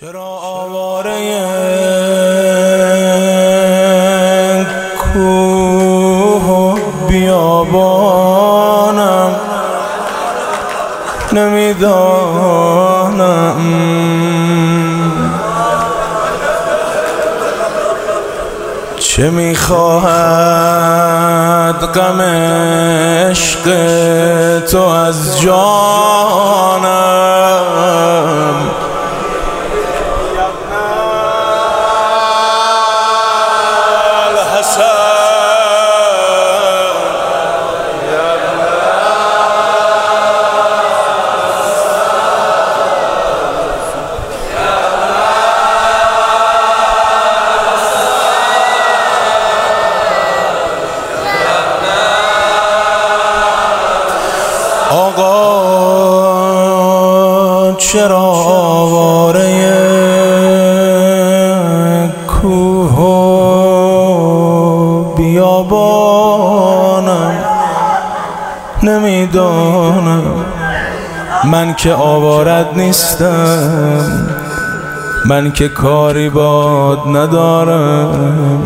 [0.00, 1.12] چرا آواره
[4.98, 6.76] کوه و
[7.08, 8.50] بیابانم؟
[11.32, 11.94] نمی‌دانم.
[18.98, 20.14] چه می‌خواهد
[21.94, 23.64] غم عشق
[24.70, 25.94] تو از جانم؟
[57.78, 59.72] چرا آواره
[62.26, 63.14] کوه و
[65.14, 66.54] بیابانم؟
[68.82, 70.22] نمی‌دانم.
[71.44, 74.34] من که آوارد نیستم.
[75.26, 78.62] من که کاری باد ندارم.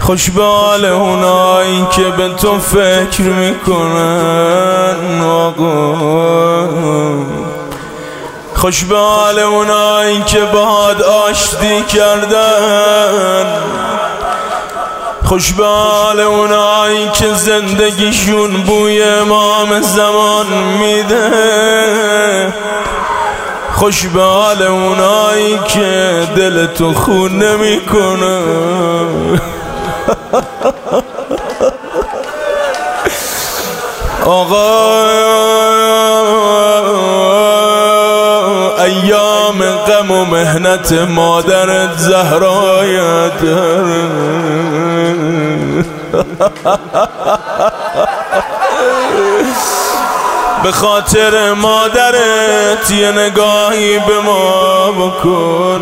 [0.00, 6.69] خوش به حال اونایی که به تو فکر می‌کنن آقا.
[8.60, 13.46] خوش به حال اونایی که باد آشتی کردن.
[15.24, 20.46] خوش به حال اونایی که زندگیشون بوی امام زمان
[20.80, 22.52] میده.
[23.74, 28.40] خوش به حال اونایی که دل تو خون نمی‌کنه.
[34.26, 35.59] آقا
[40.60, 43.40] مهنت مادرت زهرایت
[50.62, 55.80] به خاطر مادرت یه نگاهی به ما بکن.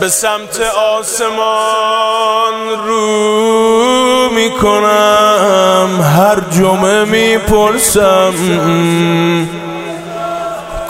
[0.00, 0.60] به سمت
[0.98, 2.54] آسمان
[2.86, 8.34] رو می‌کنم هر جمعه می‌پرسم.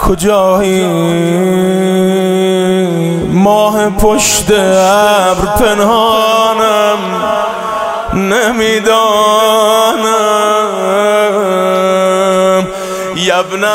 [0.09, 0.85] کجایی؟
[3.33, 6.99] ماه پشت ابر پنهانم
[8.15, 8.99] نمی‌دانم.
[13.17, 13.69] یبنه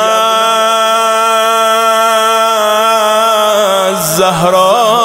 [4.18, 5.03] زهرا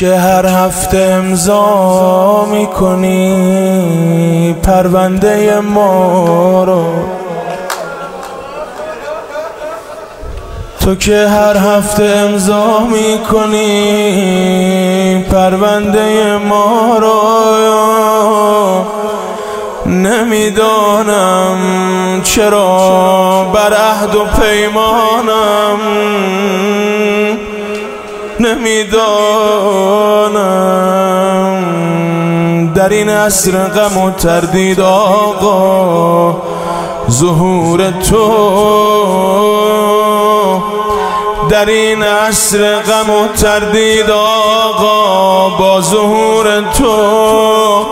[0.00, 3.26] که هر هفته امضا می‌کنی
[4.62, 6.84] پرونده ما رو.
[10.80, 13.64] تو که هر هفته امضا می‌کنی
[15.32, 17.20] پرونده ما رو.
[19.86, 21.58] نمی‌دانم
[22.22, 25.80] چرا بر عهد و پیمانم.
[28.60, 30.40] نمی‌دانم
[32.74, 36.42] در این عصر غم و تردید آقا
[37.10, 38.50] ظهور تو.
[41.50, 47.86] در این عصر غم و تردید آقا با ظهور تو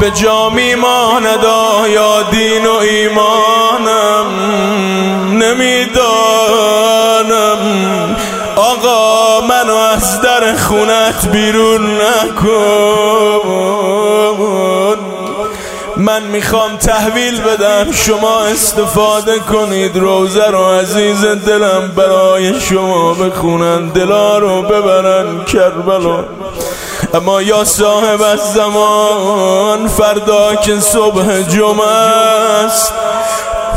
[0.00, 3.61] به جا میماند آیا دین و ایمانم
[10.02, 12.58] از در خونت بیرون نکن.
[15.96, 17.92] من می‌خوام تحویل بدم.
[17.92, 19.96] شما استفاده کنید.
[19.96, 23.88] روزه رو عزیز دلم برای شما بخونن.
[23.88, 26.24] دلا رو ببرن کربلا.
[27.14, 31.86] اما یا صاحب از زمان فردا که صبح جمعه
[32.64, 32.92] است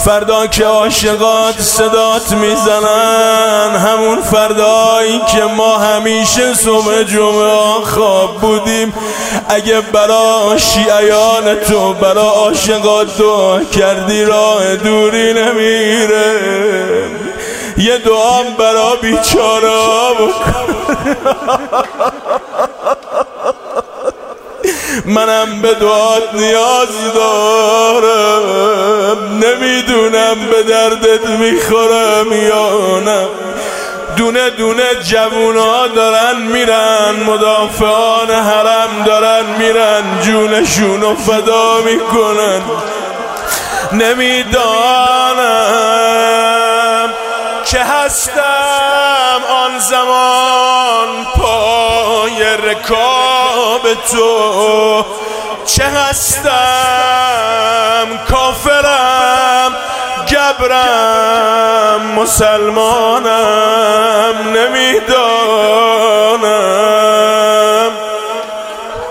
[0.05, 8.93] فردا که عاشقات صدات می‌زنن همون فردایی که ما همیشه صبح جمعه خواب بودیم.
[9.49, 16.41] اگه برا شیعیان تو برا عاشقات دعا کردی راه دوری نمیره.
[17.77, 19.75] یه دعام برا بیچاره
[25.15, 28.74] منم به دعات نیاز دارم.
[29.15, 33.27] نمی‌دونم به دردت می‌خورم یا نه
[34.17, 42.61] دونه دونه جوونا دارن میرن مدافعان حرم دارن میرن جونشون و فدا می‌کنن.
[43.91, 44.65] نمی‌دانم
[47.65, 55.05] که هستم آن زمان پای رکاب تو.
[55.65, 56.49] چه هستم
[58.29, 59.04] کافرم؟
[60.65, 63.33] گبرم مسلمانم
[64.55, 65.11] نمی‌دانم.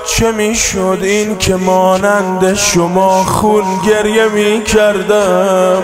[0.07, 5.83] چه می‌شد این که مانند شما خون گریه می کردم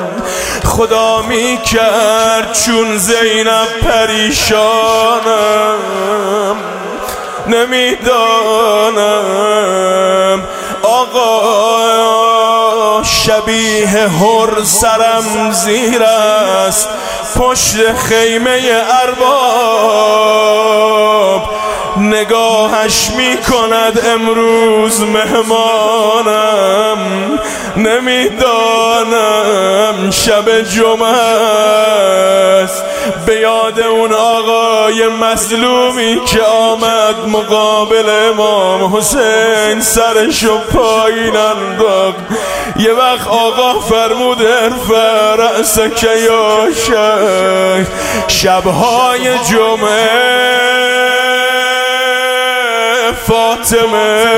[0.64, 4.56] خدا می کرد چون زینب پریشانم.
[7.46, 9.00] نمی‌دانم.
[13.50, 16.88] شبیه هر سرم زیر است.
[17.36, 18.60] پشت خیمه
[19.02, 20.40] ارباب
[21.96, 26.98] نگاهش می کند امروز مهمانم.
[27.76, 29.10] نمی‌دانم
[30.10, 31.16] شب جمعه
[32.62, 32.84] است.
[33.26, 42.18] به یاد اون آقای مظلومی که آمد مقابل امام حسین سرشو پایین انداخت.
[42.76, 46.68] یه وقت آقا فرمود ارفع رأسک یا
[48.28, 50.50] شبهای جمعه
[53.26, 54.30] فاطمه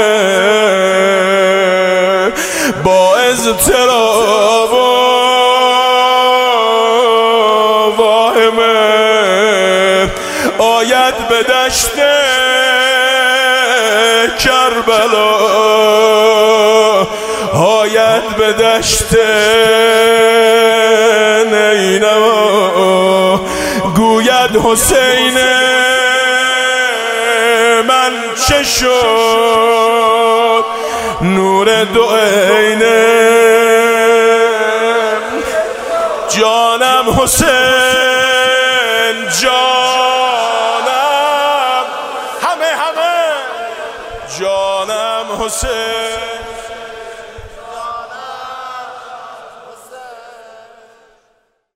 [2.85, 4.92] با اضطراب
[10.82, 11.90] آید به دشت
[14.38, 15.34] کربلا.
[17.55, 19.14] آید به دشت
[21.52, 23.40] نینوا.
[23.96, 25.38] گوید حسین
[27.88, 28.12] من
[28.49, 30.64] چه شد؟
[31.23, 33.28] نور دو عینه.
[36.28, 37.92] جانم حسین.
[45.60, 45.92] جانم